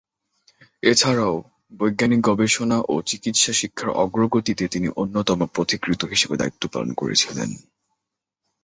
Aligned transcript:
এছাড়াও, 0.83 1.35
বৈজ্ঞানিক 1.79 2.21
গবেষণা 2.21 2.77
ও 2.89 2.95
চিকিৎসা 3.01 3.53
শিক্ষার 3.53 3.89
অগ্রগতিতে 4.03 4.65
তিনি 4.67 4.87
অন্যতম 4.95 5.39
পথিকৃৎ 5.55 6.01
হিসেবে 6.05 6.35
দায়িত্ব 6.37 6.63
পালন 6.73 6.89
করেছিলেন। 6.93 7.49